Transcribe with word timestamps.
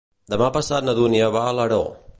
Demà 0.33 0.47
passat 0.55 0.87
na 0.89 0.97
Dúnia 1.01 1.29
va 1.37 1.47
a 1.49 1.55
Alaró. 1.57 1.83